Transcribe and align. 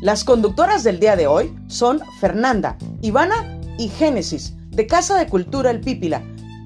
Las 0.00 0.22
conductoras 0.22 0.84
del 0.84 1.00
día 1.00 1.16
de 1.16 1.26
hoy 1.26 1.52
son 1.66 2.00
Fernanda, 2.20 2.76
Ivana 3.02 3.58
y 3.78 3.88
Génesis, 3.88 4.54
de 4.70 4.86
Casa 4.86 5.18
de 5.18 5.26
Cultura 5.26 5.72
El 5.72 5.80
Pípila, 5.80 6.22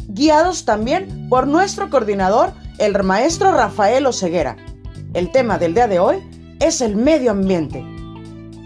guiados 0.09 0.67
también 0.67 1.31
por 1.31 1.47
nuestro 1.47 1.89
coordinador, 1.89 2.53
el 2.77 3.03
maestro 3.03 3.51
Rafael 3.51 4.05
Oceguera. 4.05 4.59
El 5.15 5.33
tema 5.33 5.57
del 5.57 5.73
día 5.73 5.89
de 5.89 5.99
hoy 5.99 6.19
es 6.61 6.83
el 6.83 6.95
medio 6.95 7.31
ambiente. 7.31 7.83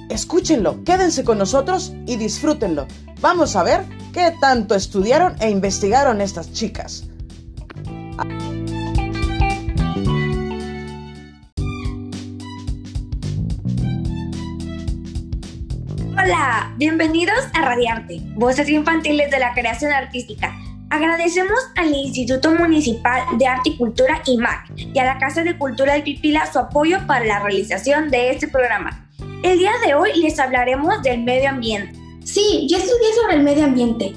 Escúchenlo, 0.09 0.83
quédense 0.83 1.23
con 1.23 1.39
nosotros 1.39 1.92
y 2.05 2.17
disfrútenlo. 2.17 2.89
Vamos 3.20 3.55
a 3.55 3.62
ver 3.62 3.84
qué 4.12 4.34
tanto 4.41 4.75
estudiaron 4.75 5.37
e 5.39 5.48
investigaron 5.48 6.20
estas 6.20 6.53
chicas. 6.53 7.05
Hola, 16.27 16.75
bienvenidos 16.77 17.39
a 17.55 17.62
Radiarte, 17.62 18.19
Voces 18.34 18.69
Infantiles 18.69 19.31
de 19.31 19.39
la 19.39 19.55
Creación 19.55 19.92
Artística. 19.92 20.53
Agradecemos 20.91 21.56
al 21.77 21.95
Instituto 21.95 22.50
Municipal 22.50 23.23
de 23.39 23.47
Arte 23.47 23.70
y 23.70 23.77
Cultura 23.77 24.20
IMAC 24.27 24.73
y 24.77 24.98
a 24.98 25.05
la 25.05 25.19
Casa 25.19 25.45
de 25.45 25.56
Cultura 25.56 25.92
del 25.92 26.03
Pipila 26.03 26.50
su 26.53 26.59
apoyo 26.59 26.98
para 27.06 27.25
la 27.25 27.39
realización 27.39 28.11
de 28.11 28.31
este 28.31 28.48
programa. 28.48 29.09
El 29.45 29.59
día 29.59 29.70
de 29.87 29.95
hoy 29.95 30.20
les 30.20 30.41
hablaremos 30.41 31.00
del 31.05 31.23
medio 31.23 31.48
ambiente. 31.48 31.97
Sí, 32.25 32.67
yo 32.69 32.77
estudié 32.77 33.12
sobre 33.22 33.37
el 33.37 33.45
medio 33.45 33.65
ambiente. 33.65 34.12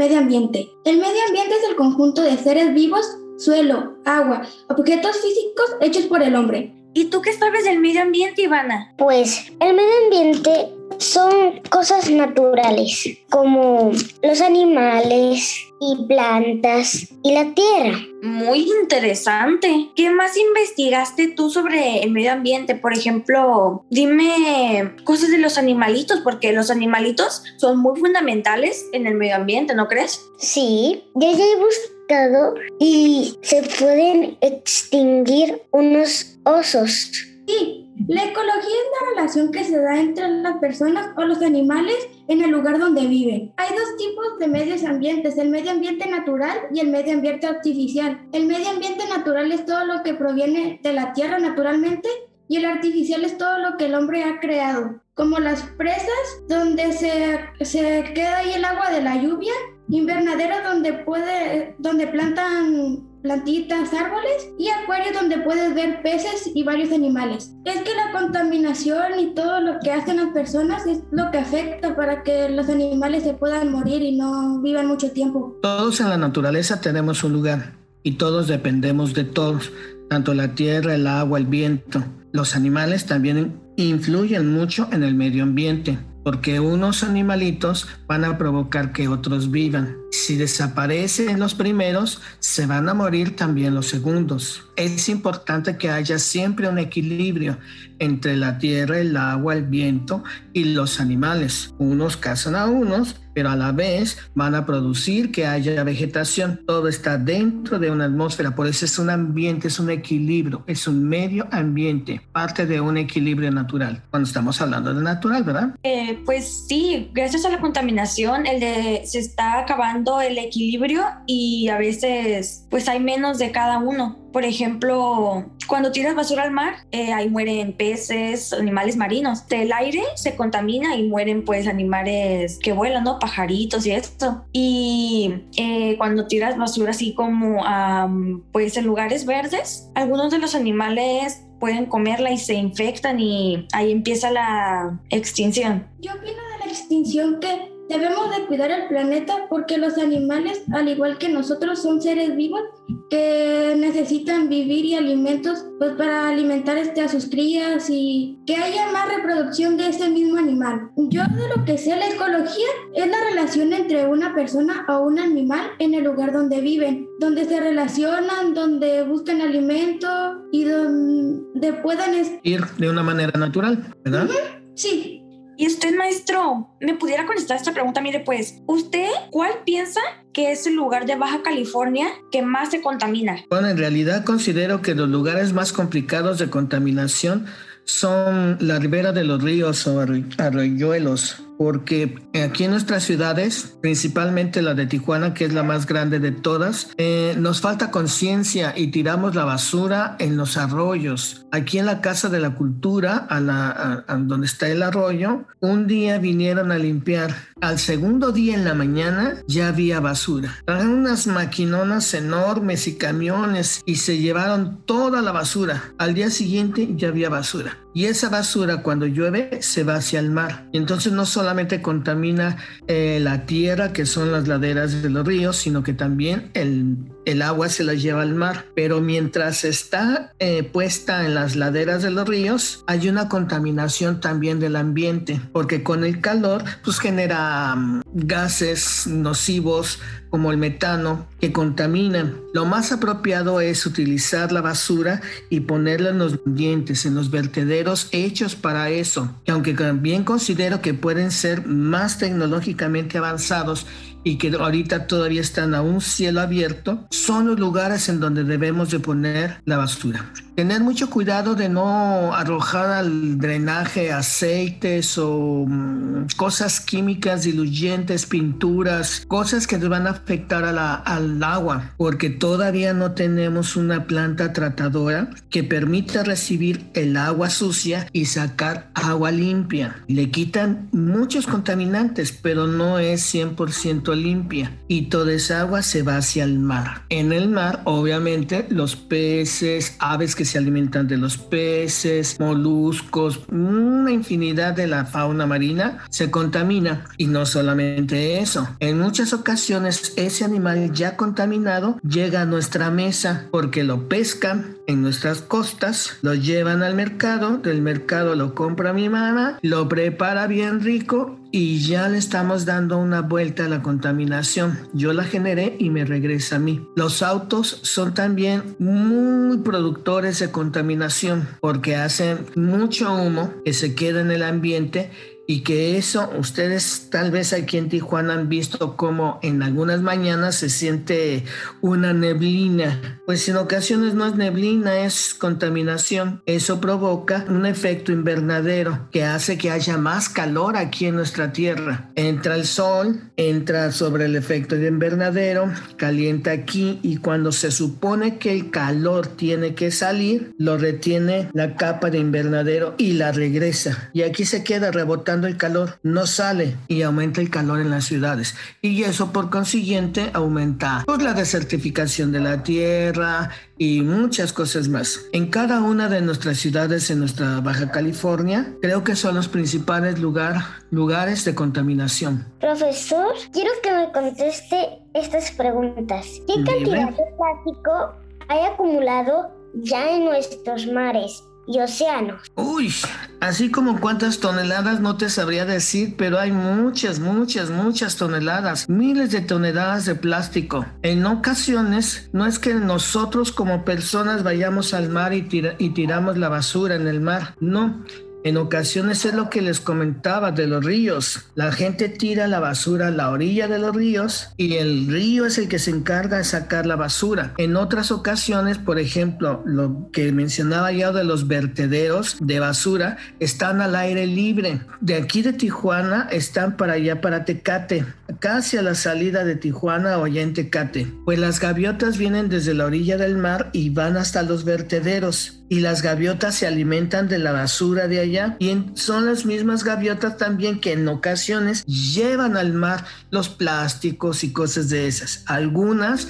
Medio 0.00 0.18
ambiente. 0.18 0.72
El 0.86 0.96
medio 0.96 1.22
ambiente 1.28 1.56
es 1.56 1.68
el 1.68 1.76
conjunto 1.76 2.22
de 2.22 2.38
seres 2.38 2.72
vivos, 2.72 3.06
suelo, 3.36 3.98
agua, 4.06 4.40
objetos 4.70 5.18
físicos 5.18 5.76
hechos 5.82 6.04
por 6.04 6.22
el 6.22 6.36
hombre. 6.36 6.74
¿Y 6.92 7.06
tú 7.06 7.22
qué 7.22 7.32
sabes 7.32 7.64
del 7.64 7.78
medio 7.78 8.02
ambiente, 8.02 8.42
Ivana? 8.42 8.92
Pues 8.96 9.52
el 9.60 9.74
medio 9.74 9.92
ambiente 10.04 10.74
son 10.98 11.60
cosas 11.70 12.10
naturales, 12.10 13.18
como 13.30 13.92
los 14.22 14.40
animales 14.40 15.56
y 15.80 16.04
plantas 16.06 17.08
y 17.22 17.32
la 17.32 17.54
tierra. 17.54 17.98
Muy 18.22 18.68
interesante. 18.82 19.90
¿Qué 19.96 20.10
más 20.10 20.36
investigaste 20.36 21.28
tú 21.28 21.48
sobre 21.48 22.02
el 22.02 22.10
medio 22.10 22.32
ambiente? 22.32 22.74
Por 22.74 22.92
ejemplo, 22.92 23.84
dime 23.88 24.94
cosas 25.04 25.30
de 25.30 25.38
los 25.38 25.56
animalitos, 25.56 26.20
porque 26.20 26.52
los 26.52 26.70
animalitos 26.70 27.44
son 27.56 27.78
muy 27.78 27.98
fundamentales 27.98 28.86
en 28.92 29.06
el 29.06 29.14
medio 29.14 29.36
ambiente, 29.36 29.74
¿no 29.74 29.88
crees? 29.88 30.28
Sí, 30.38 31.04
ya 31.14 31.30
he 31.30 31.56
buscado 31.56 32.54
y 32.78 33.38
se 33.40 33.62
pueden 33.78 34.36
extinguir 34.40 35.62
unos 35.70 36.29
osos. 36.44 37.10
Sí, 37.46 37.90
la 38.08 38.24
ecología 38.24 38.54
es 38.54 39.00
la 39.00 39.10
relación 39.10 39.50
que 39.50 39.64
se 39.64 39.80
da 39.80 40.00
entre 40.00 40.28
las 40.28 40.58
personas 40.58 41.10
o 41.16 41.24
los 41.24 41.42
animales 41.42 41.96
en 42.28 42.42
el 42.42 42.50
lugar 42.50 42.78
donde 42.78 43.06
viven. 43.06 43.52
Hay 43.56 43.68
dos 43.70 43.96
tipos 43.98 44.38
de 44.38 44.48
medios 44.48 44.84
ambientes, 44.84 45.36
el 45.36 45.50
medio 45.50 45.70
ambiente 45.70 46.08
natural 46.08 46.58
y 46.72 46.80
el 46.80 46.88
medio 46.88 47.12
ambiente 47.12 47.46
artificial. 47.46 48.26
El 48.32 48.46
medio 48.46 48.70
ambiente 48.70 49.04
natural 49.08 49.52
es 49.52 49.66
todo 49.66 49.84
lo 49.84 50.02
que 50.02 50.14
proviene 50.14 50.80
de 50.82 50.92
la 50.92 51.12
tierra 51.12 51.38
naturalmente 51.38 52.08
y 52.48 52.56
el 52.56 52.64
artificial 52.64 53.24
es 53.24 53.38
todo 53.38 53.58
lo 53.58 53.76
que 53.76 53.86
el 53.86 53.94
hombre 53.94 54.24
ha 54.24 54.40
creado, 54.40 55.00
como 55.14 55.38
las 55.38 55.62
presas 55.62 56.42
donde 56.48 56.92
se, 56.92 57.38
se 57.60 58.12
queda 58.14 58.38
ahí 58.38 58.54
el 58.54 58.64
agua 58.64 58.90
de 58.90 59.02
la 59.02 59.22
lluvia, 59.22 59.52
invernaderos 59.88 60.64
donde, 60.64 60.92
puede, 60.94 61.76
donde 61.78 62.08
plantan 62.08 63.09
plantitas, 63.22 63.92
árboles 63.92 64.50
y 64.58 64.68
acuarios 64.68 65.14
donde 65.14 65.38
puedes 65.38 65.74
ver 65.74 66.02
peces 66.02 66.50
y 66.54 66.62
varios 66.62 66.92
animales. 66.92 67.52
Es 67.64 67.82
que 67.82 67.94
la 67.94 68.12
contaminación 68.12 69.18
y 69.18 69.34
todo 69.34 69.60
lo 69.60 69.78
que 69.80 69.92
hacen 69.92 70.16
las 70.16 70.32
personas 70.32 70.86
es 70.86 71.02
lo 71.10 71.30
que 71.30 71.38
afecta 71.38 71.94
para 71.96 72.22
que 72.22 72.48
los 72.48 72.68
animales 72.68 73.22
se 73.24 73.34
puedan 73.34 73.70
morir 73.70 74.02
y 74.02 74.16
no 74.16 74.60
vivan 74.60 74.86
mucho 74.86 75.10
tiempo. 75.12 75.58
Todos 75.62 76.00
en 76.00 76.08
la 76.08 76.16
naturaleza 76.16 76.80
tenemos 76.80 77.22
un 77.24 77.32
lugar 77.32 77.74
y 78.02 78.12
todos 78.12 78.48
dependemos 78.48 79.14
de 79.14 79.24
todos, 79.24 79.72
tanto 80.08 80.34
la 80.34 80.54
tierra, 80.54 80.94
el 80.94 81.06
agua, 81.06 81.38
el 81.38 81.46
viento. 81.46 82.02
Los 82.32 82.56
animales 82.56 83.06
también 83.06 83.60
influyen 83.76 84.52
mucho 84.52 84.88
en 84.92 85.02
el 85.02 85.14
medio 85.14 85.42
ambiente 85.42 85.98
porque 86.22 86.60
unos 86.60 87.02
animalitos 87.02 87.88
van 88.06 88.24
a 88.24 88.36
provocar 88.38 88.92
que 88.92 89.08
otros 89.08 89.50
vivan. 89.50 89.96
Si 90.10 90.36
desaparecen 90.36 91.38
los 91.38 91.54
primeros, 91.54 92.20
se 92.40 92.66
van 92.66 92.88
a 92.88 92.94
morir 92.94 93.36
también 93.36 93.74
los 93.74 93.86
segundos. 93.86 94.64
Es 94.76 95.08
importante 95.08 95.76
que 95.76 95.90
haya 95.90 96.18
siempre 96.18 96.68
un 96.68 96.78
equilibrio 96.78 97.58
entre 97.98 98.36
la 98.36 98.58
tierra, 98.58 98.98
el 98.98 99.16
agua, 99.16 99.54
el 99.54 99.64
viento 99.64 100.22
y 100.52 100.64
los 100.64 101.00
animales. 101.00 101.74
Unos 101.78 102.16
cazan 102.16 102.56
a 102.56 102.66
unos, 102.66 103.16
pero 103.40 103.52
a 103.52 103.56
la 103.56 103.72
vez 103.72 104.18
van 104.34 104.54
a 104.54 104.66
producir 104.66 105.32
que 105.32 105.46
haya 105.46 105.82
vegetación. 105.82 106.60
Todo 106.66 106.88
está 106.88 107.16
dentro 107.16 107.78
de 107.78 107.90
una 107.90 108.04
atmósfera, 108.04 108.54
por 108.54 108.66
eso 108.66 108.84
es 108.84 108.98
un 108.98 109.08
ambiente, 109.08 109.68
es 109.68 109.80
un 109.80 109.88
equilibrio, 109.88 110.62
es 110.66 110.86
un 110.86 111.08
medio 111.08 111.48
ambiente, 111.50 112.20
parte 112.32 112.66
de 112.66 112.82
un 112.82 112.98
equilibrio 112.98 113.50
natural. 113.50 114.02
Cuando 114.10 114.26
estamos 114.26 114.60
hablando 114.60 114.92
de 114.92 115.02
natural, 115.02 115.42
¿verdad? 115.42 115.74
Eh, 115.82 116.20
pues 116.26 116.66
sí, 116.68 117.10
gracias 117.14 117.46
a 117.46 117.48
la 117.48 117.60
contaminación, 117.60 118.46
el 118.46 118.60
de, 118.60 119.04
se 119.06 119.20
está 119.20 119.60
acabando 119.60 120.20
el 120.20 120.36
equilibrio 120.36 121.02
y 121.26 121.68
a 121.68 121.78
veces 121.78 122.66
pues 122.68 122.90
hay 122.90 123.00
menos 123.00 123.38
de 123.38 123.52
cada 123.52 123.78
uno. 123.78 124.18
Por 124.32 124.44
ejemplo, 124.44 125.46
cuando 125.66 125.92
tiras 125.92 126.14
basura 126.14 126.42
al 126.42 126.50
mar, 126.50 126.74
eh, 126.90 127.12
ahí 127.12 127.28
mueren 127.28 127.72
peces, 127.72 128.52
animales 128.52 128.96
marinos. 128.96 129.44
El 129.50 129.72
aire 129.72 130.02
se 130.14 130.36
contamina 130.36 130.96
y 130.96 131.08
mueren 131.08 131.44
pues 131.44 131.66
animales 131.66 132.58
que 132.62 132.72
vuelan, 132.72 133.04
¿no? 133.04 133.18
Pajaritos 133.18 133.86
y 133.86 133.92
esto. 133.92 134.44
Y 134.52 135.44
eh, 135.56 135.96
cuando 135.98 136.26
tiras 136.26 136.56
basura 136.56 136.90
así 136.90 137.14
como 137.14 137.62
um, 137.62 138.42
pues 138.52 138.76
en 138.76 138.86
lugares 138.86 139.26
verdes, 139.26 139.90
algunos 139.94 140.30
de 140.30 140.38
los 140.38 140.54
animales 140.54 141.42
pueden 141.58 141.86
comerla 141.86 142.32
y 142.32 142.38
se 142.38 142.54
infectan 142.54 143.20
y 143.20 143.66
ahí 143.72 143.92
empieza 143.92 144.30
la 144.30 144.98
extinción. 145.10 145.86
Yo 146.00 146.12
opino 146.12 146.32
de 146.32 146.64
la 146.64 146.66
extinción 146.66 147.38
que 147.38 147.70
debemos 147.90 148.30
de 148.30 148.46
cuidar 148.46 148.70
el 148.70 148.86
planeta 148.86 149.46
porque 149.50 149.76
los 149.76 149.98
animales, 149.98 150.62
al 150.72 150.88
igual 150.88 151.18
que 151.18 151.28
nosotros, 151.28 151.82
son 151.82 152.00
seres 152.00 152.36
vivos 152.36 152.62
que 153.10 153.74
necesitan 153.76 154.48
vivir 154.48 154.84
y 154.84 154.94
alimentos 154.94 155.66
pues 155.78 155.92
para 155.94 156.28
alimentar 156.28 156.78
este, 156.78 157.00
a 157.00 157.08
sus 157.08 157.28
crías 157.28 157.90
y 157.90 158.38
que 158.46 158.54
haya 158.54 158.92
más 158.92 159.08
reproducción 159.08 159.76
de 159.76 159.88
ese 159.88 160.08
mismo 160.08 160.38
animal. 160.38 160.90
Yo 160.96 161.22
de 161.24 161.56
lo 161.56 161.64
que 161.64 161.76
sé 161.76 161.96
la 161.96 162.08
ecología 162.08 162.68
es 162.94 163.08
la 163.08 163.18
relación 163.30 163.72
entre 163.72 164.06
una 164.06 164.34
persona 164.34 164.86
o 164.88 165.00
un 165.00 165.18
animal 165.18 165.72
en 165.80 165.94
el 165.94 166.04
lugar 166.04 166.32
donde 166.32 166.60
viven, 166.60 167.08
donde 167.18 167.44
se 167.44 167.58
relacionan, 167.58 168.54
donde 168.54 169.02
buscan 169.02 169.40
alimento 169.40 170.08
y 170.52 170.62
donde 170.64 171.72
puedan 171.82 172.10
ir 172.44 172.64
de 172.78 172.88
una 172.88 173.02
manera 173.02 173.36
natural, 173.36 173.92
¿verdad? 174.04 174.26
Uh 174.26 174.32
-huh. 174.32 174.60
Sí, 174.76 175.19
y 175.60 175.66
usted, 175.66 175.94
maestro, 175.94 176.70
me 176.80 176.94
pudiera 176.94 177.26
contestar 177.26 177.58
esta 177.58 177.74
pregunta. 177.74 178.00
Mire, 178.00 178.20
pues, 178.20 178.62
¿usted 178.66 179.10
cuál 179.30 179.52
piensa 179.66 180.00
que 180.32 180.52
es 180.52 180.66
el 180.66 180.74
lugar 180.74 181.04
de 181.04 181.16
Baja 181.16 181.42
California 181.42 182.08
que 182.32 182.40
más 182.40 182.70
se 182.70 182.80
contamina? 182.80 183.44
Bueno, 183.50 183.68
en 183.68 183.76
realidad 183.76 184.24
considero 184.24 184.80
que 184.80 184.94
los 184.94 185.10
lugares 185.10 185.52
más 185.52 185.74
complicados 185.74 186.38
de 186.38 186.48
contaminación 186.48 187.44
son 187.84 188.56
la 188.58 188.78
ribera 188.78 189.12
de 189.12 189.24
los 189.24 189.42
ríos 189.42 189.86
o 189.86 190.00
arroyuelos, 190.38 191.42
porque 191.60 192.14
aquí 192.42 192.64
en 192.64 192.70
nuestras 192.70 193.04
ciudades, 193.04 193.76
principalmente 193.82 194.62
la 194.62 194.72
de 194.72 194.86
Tijuana, 194.86 195.34
que 195.34 195.44
es 195.44 195.52
la 195.52 195.62
más 195.62 195.84
grande 195.84 196.18
de 196.18 196.32
todas, 196.32 196.88
eh, 196.96 197.34
nos 197.36 197.60
falta 197.60 197.90
conciencia 197.90 198.72
y 198.74 198.86
tiramos 198.86 199.34
la 199.34 199.44
basura 199.44 200.16
en 200.20 200.38
los 200.38 200.56
arroyos. 200.56 201.44
Aquí 201.52 201.78
en 201.78 201.84
la 201.84 202.00
Casa 202.00 202.30
de 202.30 202.40
la 202.40 202.54
Cultura, 202.54 203.26
a 203.28 203.40
la, 203.40 204.06
donde 204.20 204.46
está 204.46 204.68
el 204.68 204.82
arroyo, 204.82 205.44
un 205.60 205.86
día 205.86 206.16
vinieron 206.16 206.72
a 206.72 206.78
limpiar. 206.78 207.36
Al 207.60 207.78
segundo 207.78 208.32
día 208.32 208.54
en 208.54 208.64
la 208.64 208.72
mañana 208.72 209.34
ya 209.46 209.68
había 209.68 210.00
basura. 210.00 210.56
Trajeron 210.64 211.00
unas 211.00 211.26
maquinonas 211.26 212.14
enormes 212.14 212.88
y 212.88 212.96
camiones 212.96 213.82
y 213.84 213.96
se 213.96 214.16
llevaron 214.16 214.80
toda 214.86 215.20
la 215.20 215.32
basura. 215.32 215.92
Al 215.98 216.14
día 216.14 216.30
siguiente 216.30 216.88
ya 216.96 217.08
había 217.08 217.28
basura. 217.28 217.76
Y 217.92 218.04
esa 218.04 218.30
basura 218.30 218.82
cuando 218.82 219.06
llueve 219.06 219.62
se 219.62 219.82
va 219.82 219.96
hacia 219.96 220.20
el 220.20 220.30
mar. 220.30 220.68
Entonces 220.72 221.12
no 221.12 221.26
solamente 221.26 221.49
contamina 221.82 222.56
eh, 222.86 223.18
la 223.20 223.46
tierra, 223.46 223.92
que 223.92 224.06
son 224.06 224.32
las 224.32 224.48
laderas 224.48 225.02
de 225.02 225.10
los 225.10 225.26
ríos, 225.26 225.56
sino 225.56 225.82
que 225.82 225.92
también 225.92 226.50
el, 226.54 226.96
el 227.24 227.42
agua 227.42 227.68
se 227.68 227.84
la 227.84 227.94
lleva 227.94 228.22
al 228.22 228.34
mar. 228.34 228.66
Pero 228.74 229.00
mientras 229.00 229.64
está 229.64 230.32
eh, 230.38 230.62
puesta 230.62 231.24
en 231.26 231.34
las 231.34 231.56
laderas 231.56 232.02
de 232.02 232.10
los 232.10 232.28
ríos, 232.28 232.84
hay 232.86 233.08
una 233.08 233.28
contaminación 233.28 234.20
también 234.20 234.60
del 234.60 234.76
ambiente, 234.76 235.40
porque 235.52 235.82
con 235.82 236.04
el 236.04 236.20
calor 236.20 236.64
pues 236.84 236.98
genera 236.98 237.74
mm, 237.76 238.02
gases 238.12 239.06
nocivos 239.06 239.98
como 240.30 240.52
el 240.52 240.58
metano 240.58 241.26
que 241.40 241.52
contaminan. 241.52 242.36
Lo 242.54 242.64
más 242.64 242.92
apropiado 242.92 243.60
es 243.60 243.84
utilizar 243.84 244.52
la 244.52 244.60
basura 244.60 245.20
y 245.50 245.60
ponerla 245.60 246.10
en 246.10 246.18
los 246.18 246.38
dientes, 246.44 247.04
en 247.04 247.16
los 247.16 247.30
vertederos 247.30 248.08
hechos 248.12 248.54
para 248.54 248.90
eso, 248.90 249.34
que 249.44 249.52
aunque 249.52 249.74
también 249.74 250.24
considero 250.24 250.80
que 250.80 250.94
pueden 250.94 251.32
ser 251.32 251.66
más 251.66 252.18
tecnológicamente 252.18 253.18
avanzados 253.18 253.86
y 254.24 254.38
que 254.38 254.48
ahorita 254.48 255.06
todavía 255.06 255.40
están 255.40 255.74
a 255.74 255.82
un 255.82 256.00
cielo 256.00 256.40
abierto, 256.40 257.06
son 257.10 257.46
los 257.46 257.58
lugares 257.58 258.08
en 258.08 258.20
donde 258.20 258.44
debemos 258.44 258.90
de 258.90 259.00
poner 259.00 259.60
la 259.64 259.76
basura. 259.76 260.32
Tener 260.56 260.82
mucho 260.82 261.08
cuidado 261.08 261.54
de 261.54 261.68
no 261.68 262.34
arrojar 262.34 262.90
al 262.90 263.38
drenaje 263.38 264.12
aceites 264.12 265.16
o 265.18 265.64
mm, 265.66 266.26
cosas 266.36 266.80
químicas 266.80 267.44
diluyentes, 267.44 268.26
pinturas, 268.26 269.24
cosas 269.26 269.66
que 269.66 269.76
van 269.76 270.06
a 270.06 270.10
afectar 270.10 270.64
a 270.64 270.72
la, 270.72 270.94
al 270.94 271.42
agua, 271.42 271.92
porque 271.96 272.30
todavía 272.30 272.92
no 272.92 273.12
tenemos 273.12 273.76
una 273.76 274.06
planta 274.06 274.52
tratadora 274.52 275.30
que 275.48 275.64
permita 275.64 276.22
recibir 276.22 276.90
el 276.94 277.16
agua 277.16 277.50
sucia 277.50 278.06
y 278.12 278.26
sacar 278.26 278.90
agua 278.94 279.30
limpia. 279.30 279.96
Le 280.08 280.30
quitan 280.30 280.88
muchos 280.92 281.46
contaminantes, 281.46 282.32
pero 282.32 282.66
no 282.66 282.98
es 282.98 283.34
100% 283.34 284.14
limpia 284.14 284.76
y 284.88 285.02
toda 285.02 285.32
esa 285.32 285.60
agua 285.60 285.82
se 285.82 286.02
va 286.02 286.16
hacia 286.16 286.44
el 286.44 286.58
mar. 286.58 287.02
En 287.08 287.32
el 287.32 287.48
mar, 287.48 287.82
obviamente, 287.84 288.66
los 288.70 288.96
peces, 288.96 289.96
aves 289.98 290.34
que 290.40 290.46
se 290.46 290.56
alimentan 290.56 291.06
de 291.06 291.18
los 291.18 291.36
peces, 291.36 292.40
moluscos, 292.40 293.40
una 293.52 294.10
infinidad 294.10 294.72
de 294.72 294.86
la 294.86 295.04
fauna 295.04 295.44
marina 295.44 295.98
se 296.08 296.30
contamina. 296.30 297.04
Y 297.18 297.26
no 297.26 297.44
solamente 297.44 298.40
eso, 298.40 298.66
en 298.80 298.98
muchas 298.98 299.34
ocasiones 299.34 300.14
ese 300.16 300.46
animal 300.46 300.94
ya 300.94 301.18
contaminado 301.18 302.00
llega 302.00 302.40
a 302.40 302.46
nuestra 302.46 302.90
mesa 302.90 303.48
porque 303.50 303.84
lo 303.84 304.08
pescan 304.08 304.78
en 304.90 305.02
nuestras 305.02 305.40
costas, 305.40 306.18
lo 306.22 306.34
llevan 306.34 306.82
al 306.82 306.94
mercado, 306.94 307.58
del 307.58 307.80
mercado 307.82 308.34
lo 308.34 308.54
compra 308.54 308.92
mi 308.92 309.08
mamá, 309.08 309.58
lo 309.62 309.88
prepara 309.88 310.46
bien 310.46 310.80
rico 310.80 311.38
y 311.52 311.80
ya 311.80 312.08
le 312.08 312.18
estamos 312.18 312.64
dando 312.64 312.98
una 312.98 313.22
vuelta 313.22 313.64
a 313.64 313.68
la 313.68 313.82
contaminación. 313.82 314.78
Yo 314.92 315.12
la 315.12 315.24
generé 315.24 315.76
y 315.78 315.90
me 315.90 316.04
regresa 316.04 316.56
a 316.56 316.58
mí. 316.58 316.86
Los 316.96 317.22
autos 317.22 317.80
son 317.82 318.14
también 318.14 318.76
muy 318.78 319.58
productores 319.58 320.38
de 320.38 320.50
contaminación 320.50 321.48
porque 321.60 321.96
hacen 321.96 322.46
mucho 322.54 323.12
humo 323.14 323.52
que 323.64 323.72
se 323.72 323.94
queda 323.94 324.20
en 324.20 324.30
el 324.30 324.42
ambiente 324.42 325.10
y 325.50 325.62
que 325.62 325.98
eso 325.98 326.30
ustedes 326.38 327.08
tal 327.10 327.32
vez 327.32 327.52
aquí 327.52 327.76
en 327.76 327.88
Tijuana 327.88 328.34
han 328.34 328.48
visto 328.48 328.96
como 328.96 329.40
en 329.42 329.64
algunas 329.64 330.00
mañanas 330.00 330.54
se 330.54 330.70
siente 330.70 331.42
una 331.80 332.12
neblina. 332.12 333.20
Pues 333.26 333.48
en 333.48 333.56
ocasiones 333.56 334.14
no 334.14 334.26
es 334.26 334.36
neblina, 334.36 335.00
es 335.00 335.34
contaminación. 335.34 336.40
Eso 336.46 336.80
provoca 336.80 337.46
un 337.48 337.66
efecto 337.66 338.12
invernadero 338.12 339.08
que 339.10 339.24
hace 339.24 339.58
que 339.58 339.72
haya 339.72 339.98
más 339.98 340.28
calor 340.28 340.76
aquí 340.76 341.06
en 341.06 341.16
nuestra 341.16 341.52
tierra. 341.52 342.12
Entra 342.14 342.54
el 342.54 342.64
sol, 342.64 343.20
entra 343.36 343.90
sobre 343.90 344.26
el 344.26 344.36
efecto 344.36 344.76
de 344.76 344.86
invernadero, 344.86 345.68
calienta 345.96 346.52
aquí 346.52 347.00
y 347.02 347.16
cuando 347.16 347.50
se 347.50 347.72
supone 347.72 348.38
que 348.38 348.52
el 348.52 348.70
calor 348.70 349.26
tiene 349.26 349.74
que 349.74 349.90
salir, 349.90 350.54
lo 350.58 350.78
retiene 350.78 351.48
la 351.54 351.74
capa 351.74 352.08
de 352.08 352.18
invernadero 352.18 352.94
y 352.98 353.14
la 353.14 353.32
regresa. 353.32 354.10
Y 354.12 354.22
aquí 354.22 354.44
se 354.44 354.62
queda 354.62 354.92
rebotando 354.92 355.39
el 355.46 355.56
calor, 355.56 355.98
no 356.02 356.26
sale 356.26 356.76
y 356.88 357.02
aumenta 357.02 357.40
el 357.40 357.50
calor 357.50 357.80
en 357.80 357.90
las 357.90 358.04
ciudades. 358.04 358.54
Y 358.82 359.02
eso 359.02 359.32
por 359.32 359.50
consiguiente 359.50 360.30
aumenta 360.32 361.04
pues, 361.06 361.22
la 361.22 361.34
desertificación 361.34 362.32
de 362.32 362.40
la 362.40 362.62
tierra 362.62 363.50
y 363.78 364.02
muchas 364.02 364.52
cosas 364.52 364.88
más. 364.88 365.20
En 365.32 365.48
cada 365.48 365.80
una 365.80 366.08
de 366.08 366.20
nuestras 366.20 366.58
ciudades 366.58 367.10
en 367.10 367.20
nuestra 367.20 367.60
Baja 367.60 367.90
California, 367.90 368.74
creo 368.82 369.04
que 369.04 369.16
son 369.16 369.34
los 369.34 369.48
principales 369.48 370.18
lugar, 370.18 370.56
lugares 370.90 371.44
de 371.44 371.54
contaminación. 371.54 372.46
Profesor, 372.60 373.34
quiero 373.52 373.70
que 373.82 373.92
me 373.92 374.12
conteste 374.12 375.00
estas 375.14 375.50
preguntas. 375.52 376.26
¿Qué 376.46 376.54
cantidad 376.64 377.10
de 377.10 377.24
plástico 377.36 378.12
hay 378.48 378.66
acumulado 378.66 379.50
ya 379.74 380.16
en 380.16 380.24
nuestros 380.24 380.86
mares? 380.86 381.42
Y 381.70 381.78
océanos. 381.78 382.50
Uy, 382.56 382.92
así 383.40 383.70
como 383.70 384.00
cuántas 384.00 384.40
toneladas 384.40 385.00
no 385.00 385.16
te 385.16 385.28
sabría 385.28 385.64
decir, 385.64 386.14
pero 386.18 386.40
hay 386.40 386.50
muchas, 386.50 387.20
muchas, 387.20 387.70
muchas 387.70 388.16
toneladas, 388.16 388.88
miles 388.88 389.30
de 389.30 389.40
toneladas 389.40 390.04
de 390.04 390.16
plástico. 390.16 390.84
En 391.02 391.24
ocasiones 391.24 392.28
no 392.32 392.46
es 392.46 392.58
que 392.58 392.74
nosotros 392.74 393.52
como 393.52 393.84
personas 393.84 394.42
vayamos 394.42 394.94
al 394.94 395.10
mar 395.10 395.32
y, 395.32 395.46
y 395.78 395.90
tiramos 395.90 396.36
la 396.36 396.48
basura 396.48 396.96
en 396.96 397.06
el 397.06 397.20
mar, 397.20 397.54
no 397.60 398.04
en 398.42 398.56
ocasiones 398.56 399.24
es 399.24 399.34
lo 399.34 399.50
que 399.50 399.60
les 399.62 399.80
comentaba 399.80 400.52
de 400.52 400.66
los 400.66 400.84
ríos. 400.84 401.46
La 401.54 401.72
gente 401.72 402.08
tira 402.08 402.46
la 402.46 402.60
basura 402.60 403.08
a 403.08 403.10
la 403.10 403.30
orilla 403.30 403.68
de 403.68 403.78
los 403.78 403.94
ríos 403.94 404.48
y 404.56 404.76
el 404.76 405.08
río 405.08 405.46
es 405.46 405.58
el 405.58 405.68
que 405.68 405.78
se 405.78 405.90
encarga 405.90 406.38
de 406.38 406.44
sacar 406.44 406.86
la 406.86 406.96
basura. 406.96 407.52
En 407.58 407.76
otras 407.76 408.10
ocasiones, 408.10 408.78
por 408.78 408.98
ejemplo, 408.98 409.62
lo 409.66 410.10
que 410.12 410.32
mencionaba 410.32 410.92
ya 410.92 411.12
de 411.12 411.24
los 411.24 411.48
vertederos 411.48 412.36
de 412.40 412.60
basura, 412.60 413.18
están 413.40 413.80
al 413.80 413.94
aire 413.94 414.26
libre. 414.26 414.80
De 415.00 415.16
aquí 415.16 415.42
de 415.42 415.52
Tijuana 415.52 416.28
están 416.30 416.76
para 416.76 416.94
allá, 416.94 417.20
para 417.20 417.44
Tecate, 417.44 418.06
casi 418.38 418.76
a 418.76 418.82
la 418.82 418.94
salida 418.94 419.44
de 419.44 419.56
Tijuana 419.56 420.18
o 420.18 420.24
allá 420.24 420.42
en 420.42 420.54
Tecate. 420.54 421.06
Pues 421.24 421.38
las 421.38 421.60
gaviotas 421.60 422.16
vienen 422.16 422.48
desde 422.48 422.74
la 422.74 422.86
orilla 422.86 423.16
del 423.16 423.36
mar 423.36 423.70
y 423.72 423.90
van 423.90 424.16
hasta 424.16 424.42
los 424.42 424.64
vertederos 424.64 425.60
y 425.70 425.80
las 425.80 426.02
gaviotas 426.02 426.56
se 426.56 426.66
alimentan 426.66 427.28
de 427.28 427.38
la 427.38 427.52
basura 427.52 428.08
de 428.08 428.18
allá 428.18 428.29
y 428.58 428.84
son 428.94 429.26
las 429.26 429.44
mismas 429.44 429.84
gaviotas 429.84 430.36
también 430.36 430.80
que 430.80 430.92
en 430.92 431.08
ocasiones 431.08 431.84
llevan 431.84 432.56
al 432.56 432.72
mar 432.72 433.04
los 433.30 433.48
plásticos 433.48 434.44
y 434.44 434.52
cosas 434.52 434.88
de 434.88 435.06
esas. 435.06 435.44
Algunas 435.46 436.28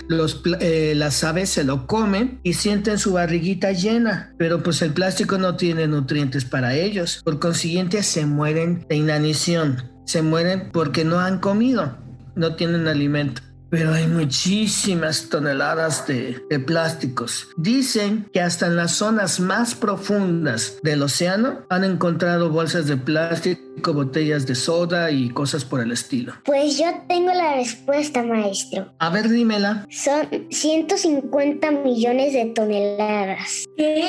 eh, 0.60 0.94
las 0.96 1.24
aves 1.24 1.50
se 1.50 1.64
lo 1.64 1.86
comen 1.86 2.40
y 2.42 2.54
sienten 2.54 2.98
su 2.98 3.12
barriguita 3.12 3.72
llena, 3.72 4.32
pero 4.38 4.62
pues 4.62 4.82
el 4.82 4.92
plástico 4.92 5.38
no 5.38 5.56
tiene 5.56 5.86
nutrientes 5.86 6.44
para 6.44 6.74
ellos. 6.74 7.20
Por 7.24 7.38
consiguiente 7.38 8.02
se 8.02 8.26
mueren 8.26 8.86
de 8.88 8.96
inanición, 8.96 9.90
se 10.04 10.22
mueren 10.22 10.70
porque 10.72 11.04
no 11.04 11.20
han 11.20 11.38
comido, 11.38 11.98
no 12.34 12.54
tienen 12.56 12.88
alimento 12.88 13.42
pero 13.70 13.94
hay 13.94 14.06
muchísimas 14.06 15.28
toneladas 15.28 16.06
de, 16.06 16.42
plásticos. 16.66 17.48
Dicen 17.56 18.28
que 18.32 18.40
hasta 18.40 18.66
en 18.66 18.76
las 18.76 18.92
zonas 18.92 19.40
más 19.40 19.74
profundas 19.74 20.78
del 20.82 21.02
océano 21.02 21.60
han 21.70 21.84
encontrado 21.84 22.50
bolsas 22.50 22.86
de 22.86 22.96
plástico, 22.96 23.94
botellas 23.94 24.46
de 24.46 24.54
soda 24.54 25.10
y 25.10 25.30
cosas 25.30 25.64
por 25.64 25.80
el 25.80 25.92
estilo. 25.92 26.34
Pues 26.44 26.78
yo 26.78 26.86
tengo 27.08 27.32
la 27.32 27.54
respuesta, 27.54 28.22
maestro. 28.22 28.92
A 28.98 29.10
ver, 29.10 29.28
dímela. 29.28 29.86
Son 29.90 30.28
150 30.50 31.70
millones 31.70 32.32
de 32.32 32.46
toneladas. 32.46 33.64
¿Qué? 33.76 34.08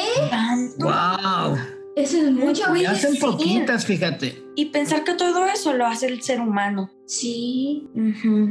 ¡Wow! 0.80 1.58
Eso 1.96 2.18
es 2.18 2.32
mucho. 2.32 2.76
Y 2.76 2.86
hacen 2.86 3.18
poquitas, 3.18 3.86
fíjate. 3.86 4.44
Y 4.56 4.68
pensar 4.68 5.04
que 5.04 5.14
todo 5.14 5.46
eso 5.46 5.74
lo 5.74 5.86
hace 5.86 6.08
el 6.08 6.22
ser 6.22 6.40
humano. 6.40 6.90
Sí, 7.12 7.90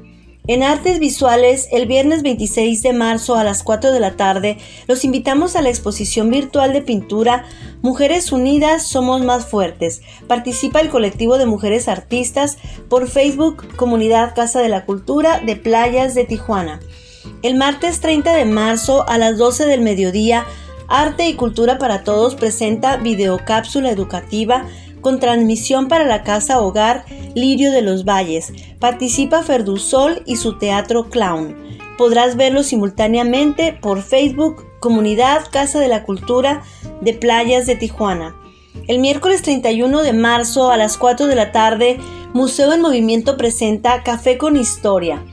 En 0.47 0.63
Artes 0.63 0.99
Visuales, 0.99 1.69
el 1.73 1.87
viernes 1.87 2.23
26 2.23 2.83
de 2.83 2.93
marzo 2.93 3.37
a 3.37 3.45
las 3.45 3.63
4 3.63 3.93
de 3.93 4.01
la 4.01 4.17
tarde, 4.17 4.59
los 4.89 5.07
invitamos 5.07 5.57
a 5.57 5.63
la 5.63 5.71
exposición 5.71 6.29
virtual 6.29 6.75
de 6.75 6.83
pintura 6.83 7.47
Mujeres 7.81 8.31
Unidas 8.31 8.87
Somos 8.87 9.23
Más 9.23 9.47
Fuertes. 9.47 10.03
Participa 10.27 10.81
el 10.81 10.91
colectivo 10.91 11.39
de 11.39 11.47
mujeres 11.47 11.89
artistas 11.89 12.59
por 12.91 13.09
Facebook 13.09 13.75
Comunidad 13.77 14.35
Casa 14.35 14.61
de 14.61 14.69
la 14.69 14.85
Cultura 14.85 15.41
de 15.41 15.57
Playas 15.57 16.15
de 16.15 16.27
Tijuana. 16.27 16.79
El 17.43 17.55
martes 17.55 18.01
30 18.01 18.35
de 18.35 18.45
marzo 18.45 19.09
a 19.09 19.17
las 19.17 19.39
12 19.39 19.65
del 19.65 19.81
mediodía, 19.81 20.45
Arte 20.93 21.27
y 21.27 21.37
Cultura 21.37 21.79
para 21.79 22.05
Todos 22.05 22.35
presenta 22.35 22.99
videocápsula 22.99 23.91
educativa 23.91 24.67
con 25.01 25.21
transmisión 25.21 25.89
para 25.89 26.05
la 26.05 26.23
Casa 26.23 26.61
Hogar 26.61 27.07
Lirio 27.35 27.73
de 27.73 27.81
los 27.81 28.05
Valles. 28.05 28.53
Participa 28.79 29.43
Ferdusol 29.43 30.23
y 30.27 30.37
su 30.37 30.59
Teatro 30.59 31.09
Clown. 31.09 31.57
Podrás 31.97 32.37
verlo 32.37 32.63
simultáneamente 32.63 33.73
por 33.73 34.03
Facebook 34.03 34.67
Comunidad 34.81 35.47
Casa 35.51 35.81
de 35.81 35.89
la 35.89 36.05
Cultura 36.05 36.63
de 37.01 37.15
Playas 37.15 37.65
de 37.65 37.77
Tijuana. 37.77 38.37
El 38.87 38.99
miércoles 38.99 39.41
31 39.41 40.03
de 40.03 40.13
marzo 40.13 40.71
a 40.71 40.77
las 40.77 40.99
4 40.99 41.27
de 41.27 41.35
la 41.35 41.53
tarde, 41.53 42.01
Museo 42.35 42.71
en 42.75 42.83
Movimiento 42.83 43.39
presenta 43.39 44.03
Café 44.03 44.37
con 44.37 44.59
Historia. 44.59 45.25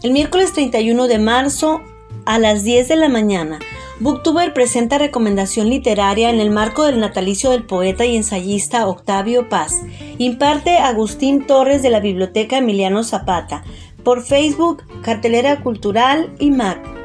El 0.02 0.14
miércoles 0.14 0.52
31 0.54 1.08
de 1.08 1.20
marzo 1.20 1.84
a 2.26 2.40
las 2.40 2.64
10 2.64 2.88
de 2.88 2.96
la 2.96 3.10
mañana 3.10 3.60
Booktuber 4.04 4.54
presenta 4.54 4.98
recomendación 4.98 5.70
literaria 5.70 6.30
en 6.30 6.42
el 6.42 6.52
marco 6.52 6.84
del 6.84 7.00
natalicio 7.00 7.52
del 7.52 7.64
poeta 7.64 8.04
y 8.04 8.18
ensayista 8.18 8.86
Octavio 8.86 9.48
Paz. 9.48 9.80
Imparte 10.18 10.76
Agustín 10.76 11.48
Torres 11.48 11.82
de 11.82 11.90
la 11.90 12.02
Biblioteca 12.02 12.58
Emiliano 12.58 13.06
Zapata. 13.06 13.64
Por 14.04 14.22
Facebook, 14.22 14.84
Cartelera 15.04 15.62
Cultural 15.62 16.36
y 16.38 16.52
Mac. 16.52 17.03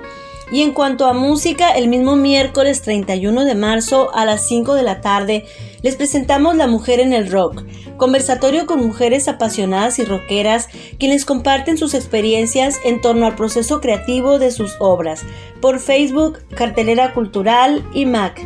Y 0.51 0.63
en 0.63 0.73
cuanto 0.73 1.07
a 1.07 1.13
música, 1.13 1.73
el 1.73 1.89
mismo 1.89 2.17
miércoles 2.17 2.81
31 2.83 3.45
de 3.45 3.55
marzo 3.55 4.15
a 4.15 4.25
las 4.25 4.47
5 4.49 4.75
de 4.75 4.83
la 4.83 5.03
tarde 5.03 5.45
les 5.83 5.97
presentamos 5.97 6.57
La 6.57 6.67
Mujer 6.67 7.01
en 7.01 7.13
el 7.13 7.31
Rock, 7.31 7.65
conversatorio 7.99 8.67
con 8.67 8.81
mujeres 8.81 9.29
apasionadas 9.29 9.99
y 9.99 10.05
rockeras 10.05 10.69
quienes 10.99 11.27
comparten 11.27 11.77
sus 11.77 11.93
experiencias 11.93 12.79
en 12.85 13.01
torno 13.01 13.27
al 13.27 13.35
proceso 13.35 13.81
creativo 13.81 14.39
de 14.39 14.51
sus 14.51 14.77
obras, 14.81 15.23
por 15.61 15.81
Facebook, 15.81 16.39
Cartelera 16.55 17.13
Cultural 17.13 17.85
y 17.93 18.07
Mac. 18.07 18.41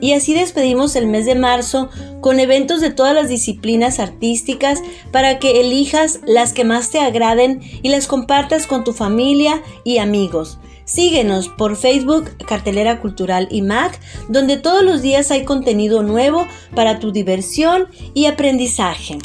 Y 0.00 0.12
así 0.12 0.34
despedimos 0.34 0.96
el 0.96 1.06
mes 1.06 1.26
de 1.26 1.34
marzo 1.34 1.90
con 2.20 2.40
eventos 2.40 2.80
de 2.80 2.90
todas 2.90 3.14
las 3.14 3.28
disciplinas 3.28 4.00
artísticas 4.00 4.82
para 5.12 5.38
que 5.38 5.60
elijas 5.60 6.20
las 6.26 6.52
que 6.52 6.64
más 6.64 6.90
te 6.90 7.00
agraden 7.00 7.60
y 7.82 7.90
las 7.90 8.06
compartas 8.06 8.66
con 8.66 8.82
tu 8.82 8.92
familia 8.92 9.62
y 9.84 9.98
amigos. 9.98 10.58
Síguenos 10.84 11.48
por 11.48 11.76
Facebook 11.76 12.36
Cartelera 12.46 13.00
Cultural 13.00 13.48
y 13.50 13.62
Mac, 13.62 13.98
donde 14.28 14.56
todos 14.56 14.82
los 14.82 15.02
días 15.02 15.30
hay 15.30 15.44
contenido 15.44 16.02
nuevo 16.02 16.46
para 16.74 16.98
tu 16.98 17.12
diversión 17.12 17.88
y 18.12 18.26
aprendizaje. 18.26 19.18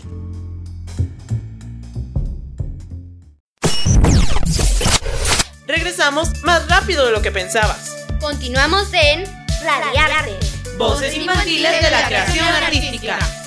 Regresamos 5.67 6.29
más 6.43 6.67
rápido 6.67 7.05
de 7.05 7.11
lo 7.11 7.21
que 7.21 7.31
pensabas. 7.31 7.95
Continuamos 8.19 8.87
en 8.93 9.25
Radiarte. 9.63 10.35
Voces 10.77 11.15
infantiles 11.15 11.81
de 11.81 11.91
la 11.91 12.07
creación 12.07 12.47
artística. 12.47 13.38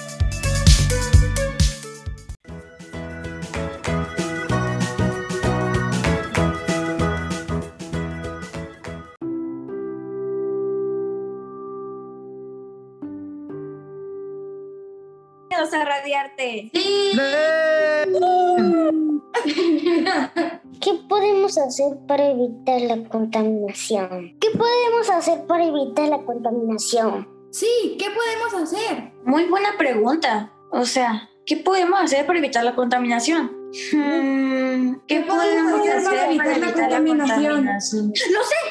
Radiarte. 16.13 16.71
¿Qué 20.81 20.95
podemos 21.09 21.59
hacer 21.59 21.97
para 22.07 22.31
evitar 22.31 22.81
la 22.83 23.03
contaminación? 23.09 24.37
¿Qué 24.41 24.51
podemos 24.51 25.11
hacer 25.11 25.47
para 25.47 25.65
evitar 25.65 26.09
la 26.09 26.25
contaminación? 26.25 27.29
Sí, 27.51 27.97
¿qué 27.99 28.07
podemos 28.11 28.55
hacer? 28.63 29.13
Muy 29.25 29.45
buena 29.45 29.77
pregunta. 29.79 30.53
O 30.71 30.85
sea, 30.85 31.31
¿qué 31.47 31.57
podemos 31.59 32.01
hacer 32.01 32.27
para 32.27 32.39
evitar 32.39 32.65
la 32.65 32.75
contaminación? 32.75 33.63
Hmm, 33.73 34.97
¿Qué, 35.07 35.21
podemos 35.21 35.81
hacer 35.81 36.05
para 36.05 36.27
evitar, 36.27 36.59
la, 36.59 36.73
contaminación? 36.73 37.65
Lo 37.65 37.81
sé, 37.81 37.97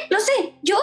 lo 0.09 0.19
sé. 0.19 0.53
Yo, 0.61 0.75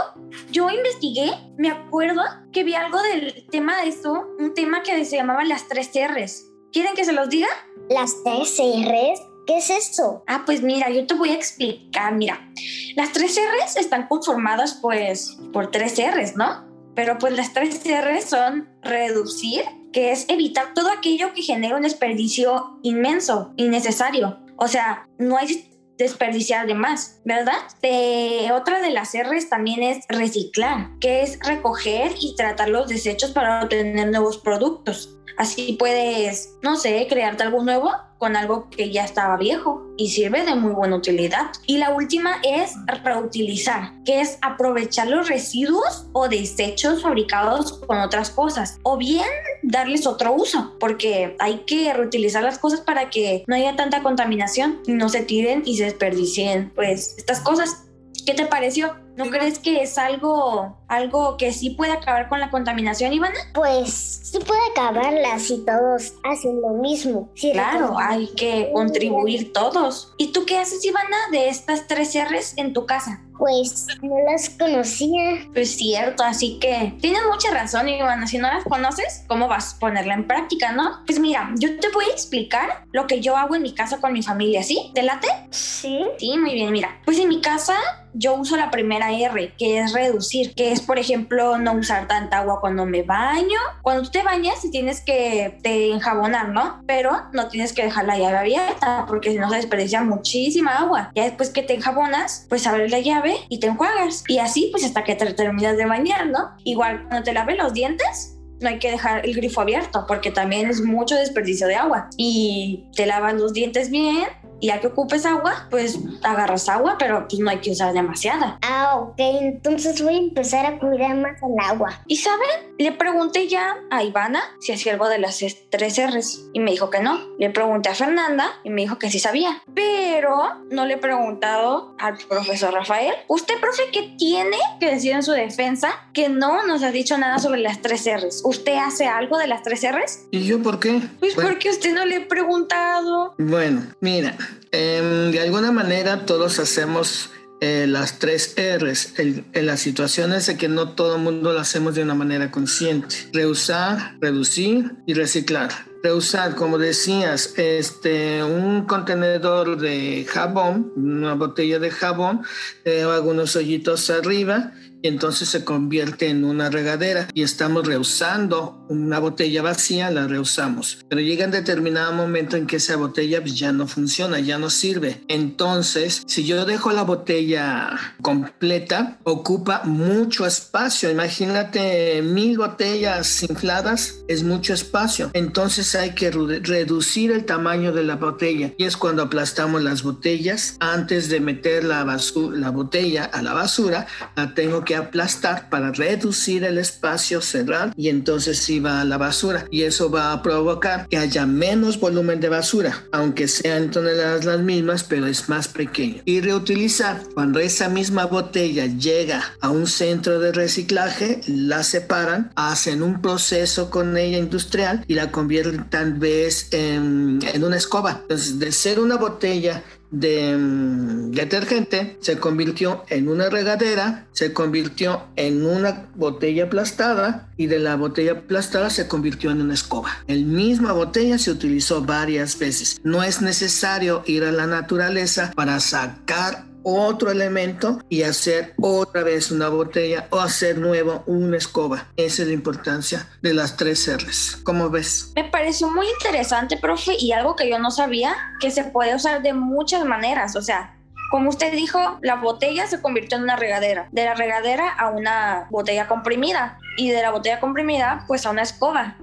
yo 0.50 0.70
investigué, 0.70 1.30
me 1.56 1.70
acuerdo 1.70 2.22
que 2.52 2.64
vi 2.64 2.74
algo 2.74 3.00
del 3.02 3.46
tema 3.50 3.80
de 3.80 3.88
esto, 3.88 4.26
un 4.38 4.54
tema 4.54 4.82
que 4.82 5.04
se 5.04 5.16
llamaba 5.16 5.44
las 5.44 5.68
tres 5.68 5.90
R's. 5.94 6.47
¿Quieren 6.72 6.94
que 6.94 7.04
se 7.04 7.12
los 7.12 7.28
diga? 7.28 7.48
¿Las 7.88 8.22
tres 8.24 8.56
R's? 8.58 9.20
¿Qué 9.46 9.56
es 9.56 9.70
eso? 9.70 10.24
Ah, 10.26 10.42
pues 10.44 10.62
mira, 10.62 10.90
yo 10.90 11.06
te 11.06 11.14
voy 11.14 11.30
a 11.30 11.34
explicar. 11.34 12.14
Mira, 12.14 12.50
las 12.96 13.12
tres 13.12 13.38
R's 13.38 13.76
están 13.76 14.06
conformadas 14.08 14.78
pues 14.82 15.38
por 15.52 15.70
tres 15.70 15.94
R's, 15.98 16.36
¿no? 16.36 16.68
pero 16.98 17.16
pues 17.16 17.32
las 17.34 17.52
tres 17.52 17.86
R 17.86 18.20
son 18.22 18.68
reducir, 18.82 19.62
que 19.92 20.10
es 20.10 20.24
evitar 20.28 20.74
todo 20.74 20.90
aquello 20.90 21.32
que 21.32 21.42
genera 21.42 21.76
un 21.76 21.82
desperdicio 21.82 22.80
inmenso, 22.82 23.52
innecesario. 23.56 24.40
O 24.56 24.66
sea, 24.66 25.08
no 25.16 25.36
hay 25.36 25.70
desperdiciar 25.98 26.66
de 26.66 26.74
más, 26.74 27.20
¿verdad? 27.24 27.58
De, 27.82 28.50
otra 28.52 28.80
de 28.80 28.90
las 28.90 29.12
R's 29.12 29.50
también 29.50 29.82
es 29.82 30.04
reciclar, 30.08 30.88
que 31.00 31.22
es 31.22 31.38
recoger 31.40 32.12
y 32.20 32.34
tratar 32.36 32.68
los 32.68 32.88
desechos 32.88 33.32
para 33.32 33.62
obtener 33.64 34.08
nuevos 34.08 34.38
productos. 34.38 35.16
Así 35.36 35.76
puedes, 35.78 36.54
no 36.62 36.76
sé, 36.76 37.06
crearte 37.08 37.42
algo 37.42 37.62
nuevo 37.62 37.92
con 38.18 38.36
algo 38.36 38.68
que 38.70 38.90
ya 38.90 39.04
estaba 39.04 39.36
viejo 39.36 39.86
y 39.96 40.10
sirve 40.10 40.44
de 40.44 40.54
muy 40.54 40.72
buena 40.72 40.96
utilidad. 40.96 41.46
Y 41.66 41.78
la 41.78 41.90
última 41.90 42.40
es 42.42 42.74
reutilizar, 43.02 43.92
que 44.04 44.20
es 44.20 44.38
aprovechar 44.42 45.08
los 45.08 45.28
residuos 45.28 46.06
o 46.12 46.28
desechos 46.28 47.02
fabricados 47.02 47.80
con 47.86 47.98
otras 47.98 48.30
cosas 48.30 48.78
o 48.82 48.96
bien 48.96 49.28
darles 49.62 50.06
otro 50.06 50.34
uso, 50.34 50.76
porque 50.78 51.36
hay 51.38 51.64
que 51.66 51.92
reutilizar 51.92 52.42
las 52.42 52.58
cosas 52.58 52.80
para 52.80 53.10
que 53.10 53.44
no 53.46 53.54
haya 53.54 53.76
tanta 53.76 54.02
contaminación 54.02 54.80
y 54.86 54.92
no 54.92 55.08
se 55.08 55.22
tiren 55.22 55.62
y 55.64 55.76
se 55.76 55.84
desperdicien 55.84 56.72
pues 56.74 57.14
estas 57.18 57.40
cosas. 57.40 57.84
¿Qué 58.26 58.34
te 58.34 58.46
pareció? 58.46 58.94
¿No 59.16 59.30
crees 59.30 59.58
que 59.58 59.82
es 59.82 59.98
algo, 59.98 60.77
algo 60.88 61.36
que 61.36 61.52
sí 61.52 61.70
puede 61.70 61.92
acabar 61.92 62.28
con 62.28 62.40
la 62.40 62.50
contaminación, 62.50 63.12
Ivana? 63.12 63.38
Pues 63.54 64.20
sí 64.24 64.38
puede 64.38 64.60
acabarla 64.72 65.38
si 65.38 65.64
todos 65.64 66.14
hacen 66.24 66.60
lo 66.60 66.70
mismo. 66.70 67.30
claro, 67.34 67.96
hay 67.98 68.28
que 68.28 68.70
contribuir 68.72 69.52
todos. 69.52 70.14
¿Y 70.16 70.32
tú 70.32 70.44
qué 70.46 70.58
haces, 70.58 70.84
Ivana, 70.84 71.16
de 71.30 71.48
estas 71.48 71.86
tres 71.86 72.14
R's 72.14 72.54
en 72.56 72.72
tu 72.72 72.86
casa? 72.86 73.22
Pues 73.38 73.86
no 74.02 74.16
las 74.30 74.50
conocía. 74.50 75.46
Pues 75.52 75.76
cierto, 75.76 76.24
así 76.24 76.58
que 76.58 76.96
tienes 77.00 77.22
mucha 77.30 77.52
razón, 77.52 77.88
Ivana. 77.88 78.26
Si 78.26 78.36
no 78.36 78.48
las 78.48 78.64
conoces, 78.64 79.24
¿cómo 79.28 79.46
vas 79.46 79.74
a 79.74 79.78
ponerla 79.78 80.14
en 80.14 80.26
práctica, 80.26 80.72
no? 80.72 81.04
Pues 81.06 81.20
mira, 81.20 81.52
yo 81.56 81.78
te 81.78 81.88
voy 81.90 82.06
a 82.06 82.12
explicar 82.12 82.84
lo 82.92 83.06
que 83.06 83.20
yo 83.20 83.36
hago 83.36 83.54
en 83.54 83.62
mi 83.62 83.74
casa 83.74 84.00
con 84.00 84.12
mi 84.12 84.22
familia, 84.22 84.64
¿sí? 84.64 84.90
¿Te 84.92 85.02
late? 85.02 85.28
Sí. 85.50 86.04
Sí, 86.18 86.36
muy 86.36 86.54
bien, 86.54 86.72
mira. 86.72 87.00
Pues 87.04 87.18
en 87.20 87.28
mi 87.28 87.40
casa 87.40 87.74
yo 88.12 88.34
uso 88.34 88.56
la 88.56 88.70
primera 88.70 89.12
R, 89.12 89.54
que 89.56 89.78
es 89.78 89.92
reducir, 89.92 90.54
que 90.54 90.72
es, 90.72 90.77
por 90.80 90.98
ejemplo, 90.98 91.58
no 91.58 91.72
usar 91.72 92.06
tanta 92.08 92.38
agua 92.38 92.60
cuando 92.60 92.86
me 92.86 93.02
baño. 93.02 93.58
Cuando 93.82 94.02
tú 94.02 94.10
te 94.10 94.22
bañas, 94.22 94.60
tienes 94.70 95.00
que 95.00 95.58
te 95.62 95.90
enjabonar, 95.90 96.50
¿no? 96.50 96.82
Pero 96.86 97.12
no 97.32 97.48
tienes 97.48 97.72
que 97.72 97.84
dejar 97.84 98.04
la 98.04 98.18
llave 98.18 98.38
abierta, 98.38 99.04
porque 99.06 99.30
si 99.32 99.38
no 99.38 99.48
se 99.50 99.56
desperdicia 99.56 100.02
muchísima 100.02 100.78
agua. 100.78 101.10
Ya 101.14 101.24
después 101.24 101.50
que 101.50 101.62
te 101.62 101.74
enjabonas, 101.74 102.46
pues 102.48 102.66
abres 102.66 102.90
la 102.90 103.00
llave 103.00 103.36
y 103.48 103.60
te 103.60 103.68
enjuagas. 103.68 104.24
Y 104.28 104.38
así, 104.38 104.68
pues 104.70 104.84
hasta 104.84 105.04
que 105.04 105.14
te 105.14 105.32
terminas 105.32 105.76
de 105.76 105.86
bañar, 105.86 106.26
¿no? 106.26 106.52
Igual 106.64 107.06
cuando 107.08 107.24
te 107.24 107.32
laves 107.32 107.56
los 107.58 107.72
dientes, 107.72 108.38
no 108.60 108.68
hay 108.68 108.78
que 108.78 108.90
dejar 108.90 109.24
el 109.24 109.34
grifo 109.34 109.60
abierto 109.60 110.04
porque 110.06 110.30
también 110.30 110.68
es 110.68 110.80
mucho 110.80 111.14
desperdicio 111.14 111.66
de 111.66 111.76
agua. 111.76 112.08
Y 112.16 112.88
te 112.94 113.06
lavas 113.06 113.34
los 113.34 113.52
dientes 113.52 113.90
bien, 113.90 114.26
y 114.60 114.68
ya 114.68 114.80
que 114.80 114.88
ocupes 114.88 115.26
agua, 115.26 115.66
pues 115.70 115.98
agarras 116.22 116.68
agua, 116.68 116.96
pero 116.98 117.26
pues 117.28 117.40
no 117.40 117.50
hay 117.50 117.58
que 117.58 117.70
usar 117.70 117.92
demasiada. 117.92 118.58
Ah, 118.62 118.96
ok, 118.96 119.14
entonces 119.18 120.02
voy 120.02 120.14
a 120.14 120.18
empezar 120.18 120.66
a 120.66 120.78
cuidar 120.78 121.16
más 121.16 121.40
el 121.42 121.64
agua. 121.64 122.02
¿Y 122.06 122.16
saben? 122.16 122.48
Le 122.78 122.92
pregunté 122.92 123.48
ya 123.48 123.76
a 123.90 124.02
Ivana 124.02 124.40
si 124.60 124.72
hacía 124.72 124.92
algo 124.92 125.08
de 125.08 125.18
las 125.18 125.42
tres 125.70 125.98
R's 125.98 126.44
y 126.52 126.60
me 126.60 126.70
dijo 126.70 126.90
que 126.90 127.00
no. 127.00 127.18
Le 127.38 127.50
pregunté 127.50 127.88
a 127.88 127.94
Fernanda 127.94 128.50
y 128.64 128.70
me 128.70 128.82
dijo 128.82 128.98
que 128.98 129.10
sí 129.10 129.18
sabía, 129.18 129.62
pero 129.74 130.64
no 130.70 130.86
le 130.86 130.94
he 130.94 130.98
preguntado 130.98 131.94
al 131.98 132.16
profesor 132.28 132.72
Rafael. 132.72 133.14
¿Usted, 133.28 133.54
profe, 133.60 133.84
qué 133.92 134.14
tiene 134.18 134.56
que 134.80 134.90
decir 134.90 135.12
en 135.12 135.22
su 135.22 135.32
defensa 135.32 135.90
que 136.12 136.28
no 136.28 136.66
nos 136.66 136.82
ha 136.82 136.90
dicho 136.90 137.18
nada 137.18 137.38
sobre 137.38 137.60
las 137.60 137.80
tres 137.80 138.06
R's? 138.06 138.42
¿Usted 138.44 138.76
hace 138.76 139.06
algo 139.06 139.38
de 139.38 139.46
las 139.46 139.62
tres 139.62 139.84
R's? 139.90 140.26
¿Y 140.30 140.44
yo 140.44 140.62
por 140.62 140.80
qué? 140.80 141.00
Pues 141.20 141.34
porque 141.34 141.70
usted 141.70 141.94
no 141.94 142.04
le 142.04 142.16
he 142.16 142.20
preguntado. 142.20 143.34
Bueno, 143.38 143.82
mira, 144.00 144.36
Em, 144.70 145.30
de 145.30 145.40
alguna 145.40 145.72
manera 145.72 146.26
todos 146.26 146.58
hacemos 146.58 147.30
eh, 147.60 147.86
las 147.88 148.20
tres 148.20 148.54
R's 148.56 149.14
en 149.16 149.66
las 149.66 149.80
situaciones 149.80 150.46
de 150.46 150.56
que 150.56 150.68
no 150.68 150.90
todo 150.90 151.16
el 151.16 151.22
mundo 151.22 151.52
lo 151.52 151.58
hacemos 151.58 151.94
de 151.94 152.02
una 152.02 152.14
manera 152.14 152.50
consciente. 152.50 153.16
Reusar, 153.32 154.16
reducir 154.20 154.92
y 155.06 155.14
reciclar. 155.14 155.70
Reusar, 156.04 156.54
como 156.54 156.78
decías, 156.78 157.54
este, 157.56 158.44
un 158.44 158.84
contenedor 158.86 159.78
de 159.78 160.24
jabón, 160.28 160.92
una 160.94 161.34
botella 161.34 161.80
de 161.80 161.90
jabón, 161.90 162.42
eh, 162.84 163.02
hago 163.02 163.30
unos 163.30 163.56
hoyitos 163.56 164.08
arriba 164.10 164.72
y 165.02 165.08
entonces 165.08 165.48
se 165.48 165.64
convierte 165.64 166.28
en 166.28 166.44
una 166.44 166.70
regadera 166.70 167.28
y 167.34 167.42
estamos 167.42 167.86
reusando 167.86 168.84
una 168.88 169.18
botella 169.18 169.62
vacía, 169.62 170.10
la 170.10 170.26
reusamos. 170.26 170.98
Pero 171.08 171.20
llega 171.20 171.44
un 171.44 171.50
determinado 171.50 172.12
momento 172.12 172.56
en 172.56 172.66
que 172.66 172.76
esa 172.76 172.96
botella 172.96 173.40
pues, 173.40 173.58
ya 173.58 173.72
no 173.72 173.86
funciona, 173.86 174.40
ya 174.40 174.58
no 174.58 174.70
sirve. 174.70 175.22
Entonces, 175.28 176.22
si 176.26 176.44
yo 176.44 176.64
dejo 176.64 176.90
la 176.92 177.02
botella 177.02 177.90
completa, 178.22 179.18
ocupa 179.24 179.82
mucho 179.84 180.46
espacio. 180.46 181.10
Imagínate 181.10 182.22
mil 182.22 182.58
botellas 182.58 183.42
infladas, 183.42 184.24
es 184.28 184.42
mucho 184.42 184.74
espacio. 184.74 185.30
Entonces 185.34 185.94
hay 185.94 186.14
que 186.14 186.30
reducir 186.30 187.30
el 187.30 187.44
tamaño 187.44 187.92
de 187.92 188.04
la 188.04 188.16
botella 188.16 188.72
y 188.78 188.84
es 188.84 188.96
cuando 188.96 189.22
aplastamos 189.22 189.82
las 189.82 190.02
botellas. 190.02 190.76
Antes 190.80 191.28
de 191.28 191.40
meter 191.40 191.84
la, 191.84 192.04
la 192.04 192.70
botella 192.70 193.24
a 193.24 193.42
la 193.42 193.52
basura, 193.52 194.06
la 194.36 194.54
tengo 194.54 194.84
que 194.84 194.87
que 194.88 194.96
aplastar 194.96 195.68
para 195.68 195.92
reducir 195.92 196.64
el 196.64 196.78
espacio, 196.78 197.42
cerrar 197.42 197.92
y 197.94 198.08
entonces 198.08 198.58
sí 198.58 198.80
va 198.80 199.02
a 199.02 199.04
la 199.04 199.18
basura. 199.18 199.66
Y 199.70 199.82
eso 199.82 200.10
va 200.10 200.32
a 200.32 200.42
provocar 200.42 201.06
que 201.10 201.18
haya 201.18 201.44
menos 201.44 202.00
volumen 202.00 202.40
de 202.40 202.48
basura, 202.48 203.04
aunque 203.12 203.48
sean 203.48 203.90
toneladas 203.90 204.46
las 204.46 204.60
mismas, 204.60 205.04
pero 205.04 205.26
es 205.26 205.50
más 205.50 205.68
pequeño. 205.68 206.22
Y 206.24 206.40
reutilizar, 206.40 207.22
cuando 207.34 207.58
esa 207.58 207.90
misma 207.90 208.24
botella 208.24 208.86
llega 208.86 209.44
a 209.60 209.68
un 209.68 209.86
centro 209.86 210.40
de 210.40 210.52
reciclaje, 210.52 211.42
la 211.46 211.82
separan, 211.82 212.50
hacen 212.56 213.02
un 213.02 213.20
proceso 213.20 213.90
con 213.90 214.16
ella 214.16 214.38
industrial 214.38 215.04
y 215.06 215.14
la 215.16 215.30
convierten 215.30 215.90
tal 215.90 216.14
vez 216.14 216.68
en, 216.70 217.40
en 217.52 217.62
una 217.62 217.76
escoba. 217.76 218.20
Entonces, 218.22 218.58
de 218.58 218.72
ser 218.72 219.00
una 219.00 219.16
botella 219.16 219.82
de 220.10 220.56
mm, 220.56 221.32
detergente 221.32 222.16
se 222.20 222.38
convirtió 222.38 223.04
en 223.08 223.28
una 223.28 223.50
regadera, 223.50 224.26
se 224.32 224.52
convirtió 224.52 225.24
en 225.36 225.66
una 225.66 226.06
botella 226.14 226.64
aplastada 226.64 227.48
y 227.56 227.66
de 227.66 227.78
la 227.78 227.96
botella 227.96 228.32
aplastada 228.32 228.90
se 228.90 229.08
convirtió 229.08 229.50
en 229.50 229.60
una 229.60 229.74
escoba. 229.74 230.10
El 230.26 230.44
misma 230.44 230.92
botella 230.92 231.38
se 231.38 231.50
utilizó 231.50 232.02
varias 232.02 232.58
veces. 232.58 233.00
No 233.02 233.22
es 233.22 233.42
necesario 233.42 234.22
ir 234.26 234.44
a 234.44 234.52
la 234.52 234.66
naturaleza 234.66 235.52
para 235.54 235.80
sacar 235.80 236.67
otro 236.82 237.30
elemento 237.30 238.00
y 238.08 238.22
hacer 238.22 238.74
otra 238.80 239.22
vez 239.22 239.50
una 239.50 239.68
botella 239.68 240.26
o 240.30 240.40
hacer 240.40 240.78
nuevo 240.78 241.22
una 241.26 241.56
escoba. 241.56 242.06
Esa 242.16 242.42
es 242.42 242.48
la 242.48 242.54
importancia 242.54 243.28
de 243.42 243.54
las 243.54 243.76
tres 243.76 244.08
R's. 244.08 244.60
¿Cómo 244.64 244.90
ves? 244.90 245.32
Me 245.36 245.44
pareció 245.44 245.90
muy 245.90 246.06
interesante, 246.08 246.76
profe, 246.76 247.14
y 247.18 247.32
algo 247.32 247.56
que 247.56 247.68
yo 247.68 247.78
no 247.78 247.90
sabía, 247.90 248.36
que 248.60 248.70
se 248.70 248.84
puede 248.84 249.14
usar 249.14 249.42
de 249.42 249.52
muchas 249.52 250.04
maneras. 250.04 250.56
O 250.56 250.62
sea, 250.62 250.96
como 251.30 251.50
usted 251.50 251.72
dijo, 251.72 252.18
la 252.22 252.36
botella 252.36 252.86
se 252.86 253.02
convirtió 253.02 253.36
en 253.36 253.44
una 253.44 253.56
regadera. 253.56 254.08
De 254.12 254.24
la 254.24 254.34
regadera 254.34 254.90
a 254.90 255.10
una 255.10 255.66
botella 255.70 256.08
comprimida. 256.08 256.78
Y 256.96 257.10
de 257.10 257.22
la 257.22 257.30
botella 257.30 257.60
comprimida, 257.60 258.24
pues 258.26 258.44
a 258.46 258.50
una 258.50 258.62
escoba. 258.62 259.16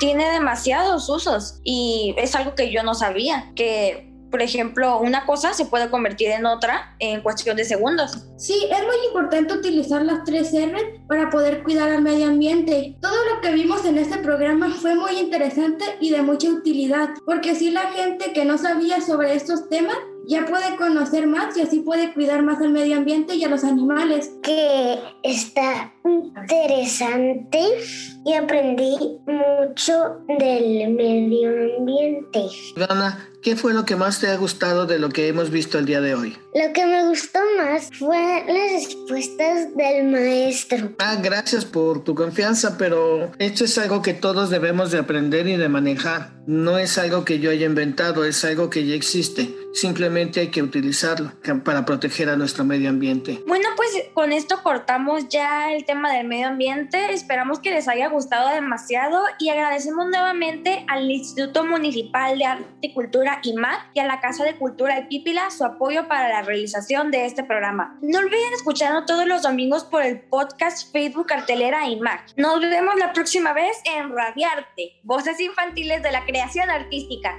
Tiene 0.00 0.30
demasiados 0.32 1.08
usos 1.08 1.60
y 1.62 2.14
es 2.18 2.34
algo 2.34 2.54
que 2.54 2.72
yo 2.72 2.82
no 2.82 2.94
sabía, 2.94 3.52
que 3.54 4.09
por 4.30 4.42
ejemplo, 4.42 4.98
una 5.00 5.26
cosa 5.26 5.52
se 5.52 5.66
puede 5.66 5.90
convertir 5.90 6.28
en 6.28 6.46
otra 6.46 6.94
en 6.98 7.20
cuestión 7.20 7.56
de 7.56 7.64
segundos. 7.64 8.26
Sí, 8.36 8.68
es 8.70 8.78
muy 8.86 9.06
importante 9.08 9.54
utilizar 9.54 10.02
las 10.02 10.24
tres 10.24 10.52
R 10.54 11.02
para 11.08 11.30
poder 11.30 11.62
cuidar 11.62 11.90
al 11.90 12.02
medio 12.02 12.26
ambiente. 12.26 12.96
Todo 13.00 13.16
lo 13.34 13.40
que 13.40 13.52
vimos 13.52 13.84
en 13.84 13.98
este 13.98 14.18
programa 14.18 14.70
fue 14.70 14.94
muy 14.94 15.18
interesante 15.18 15.84
y 16.00 16.10
de 16.10 16.22
mucha 16.22 16.48
utilidad, 16.48 17.10
porque 17.26 17.50
así 17.50 17.70
la 17.70 17.90
gente 17.92 18.32
que 18.32 18.44
no 18.44 18.58
sabía 18.58 19.00
sobre 19.00 19.34
estos 19.34 19.68
temas 19.68 19.96
ya 20.26 20.46
puede 20.46 20.76
conocer 20.76 21.26
más 21.26 21.56
y 21.56 21.62
así 21.62 21.80
puede 21.80 22.12
cuidar 22.12 22.42
más 22.42 22.60
al 22.60 22.70
medio 22.70 22.96
ambiente 22.96 23.34
y 23.34 23.44
a 23.44 23.48
los 23.48 23.64
animales. 23.64 24.30
Que 24.42 24.98
está 25.22 25.92
interesante 26.04 27.60
y 28.24 28.32
aprendí 28.34 28.96
mucho 29.26 30.22
del 30.38 30.94
medio 30.94 31.50
ambiente. 31.78 32.42
Ivana, 32.76 33.28
¿qué 33.42 33.56
fue 33.56 33.74
lo 33.74 33.84
que 33.84 33.96
más 33.96 34.20
te 34.20 34.28
ha 34.28 34.36
gustado 34.36 34.86
de 34.86 34.98
lo 34.98 35.08
que 35.08 35.28
hemos 35.28 35.50
visto 35.50 35.78
el 35.78 35.86
día 35.86 36.00
de 36.00 36.14
hoy? 36.14 36.36
Lo 36.52 36.72
que 36.72 36.84
me 36.84 37.06
gustó 37.06 37.38
más 37.58 37.90
fue 37.96 38.44
las 38.48 38.84
respuestas 38.84 39.76
del 39.76 40.08
maestro. 40.08 40.90
Ah, 40.98 41.16
gracias 41.22 41.64
por 41.64 42.02
tu 42.02 42.16
confianza, 42.16 42.76
pero 42.76 43.30
esto 43.38 43.64
es 43.64 43.78
algo 43.78 44.02
que 44.02 44.14
todos 44.14 44.50
debemos 44.50 44.90
de 44.90 44.98
aprender 44.98 45.46
y 45.46 45.56
de 45.56 45.68
manejar. 45.68 46.32
No 46.46 46.78
es 46.78 46.98
algo 46.98 47.24
que 47.24 47.38
yo 47.38 47.52
haya 47.52 47.66
inventado, 47.66 48.24
es 48.24 48.44
algo 48.44 48.68
que 48.68 48.84
ya 48.84 48.96
existe. 48.96 49.54
Simplemente 49.72 50.40
hay 50.40 50.48
que 50.48 50.62
utilizarlo 50.62 51.30
para 51.64 51.84
proteger 51.84 52.28
a 52.28 52.36
nuestro 52.36 52.64
medio 52.64 52.90
ambiente. 52.90 53.40
Bueno, 53.46 53.68
pues 53.76 53.90
con 54.14 54.32
esto 54.32 54.60
cortamos 54.64 55.28
ya 55.28 55.72
el 55.72 55.84
tema 55.84 56.12
del 56.12 56.26
medio 56.26 56.48
ambiente. 56.48 57.12
Esperamos 57.12 57.60
que 57.60 57.70
les 57.70 57.86
haya 57.86 58.08
gustado 58.08 58.48
demasiado 58.48 59.22
y 59.38 59.50
agradecemos 59.50 60.06
nuevamente 60.06 60.84
al 60.88 61.08
Instituto 61.08 61.64
Municipal 61.64 62.36
de 62.36 62.44
Arte 62.44 62.66
y 62.80 62.92
Cultura 62.92 63.38
IMAC 63.44 63.90
y 63.94 64.00
a 64.00 64.06
la 64.06 64.20
Casa 64.20 64.42
de 64.42 64.56
Cultura 64.56 64.96
de 64.96 65.02
Pípila 65.02 65.50
su 65.52 65.64
apoyo 65.64 66.08
para 66.08 66.28
la 66.28 66.39
realización 66.42 67.10
de 67.10 67.26
este 67.26 67.44
programa. 67.44 67.98
No 68.02 68.18
olviden 68.18 68.52
escucharnos 68.54 69.06
todos 69.06 69.26
los 69.26 69.42
domingos 69.42 69.84
por 69.84 70.02
el 70.02 70.20
podcast 70.20 70.92
Facebook 70.92 71.26
Cartelera 71.26 71.88
IMAC. 71.88 72.36
Nos 72.36 72.60
vemos 72.60 72.96
la 72.96 73.12
próxima 73.12 73.52
vez 73.52 73.76
en 73.84 74.14
Radiarte, 74.14 75.00
voces 75.02 75.40
infantiles 75.40 76.02
de 76.02 76.12
la 76.12 76.24
creación 76.24 76.70
artística. 76.70 77.38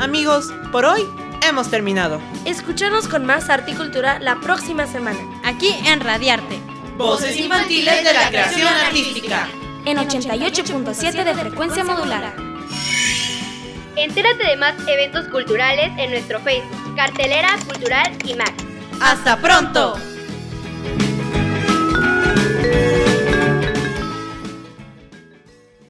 Amigos, 0.00 0.52
por 0.70 0.84
hoy 0.84 1.00
hemos 1.48 1.70
terminado. 1.70 2.20
Escúchanos 2.44 3.08
con 3.08 3.26
más 3.26 3.50
arte 3.50 3.72
y 3.72 3.74
cultura 3.74 4.18
la 4.20 4.40
próxima 4.40 4.86
semana. 4.86 5.18
Aquí 5.44 5.68
en 5.84 6.00
Radiarte. 6.00 6.58
Voces 6.96 7.36
infantiles 7.36 8.02
de 8.02 8.14
la 8.14 8.28
creación 8.28 8.66
artística. 8.66 9.46
En 9.84 9.98
88.7 9.98 11.22
de 11.22 11.34
frecuencia 11.34 11.84
modulada. 11.84 12.34
Entérate 13.94 14.42
de 14.42 14.56
más 14.56 14.74
eventos 14.88 15.28
culturales 15.28 15.92
en 15.98 16.12
nuestro 16.12 16.40
Facebook, 16.40 16.96
Cartelera 16.96 17.50
Cultural 17.66 18.10
y 18.24 18.34
Mac. 18.34 18.54
¡Hasta 19.00 19.36
pronto! 19.38 19.98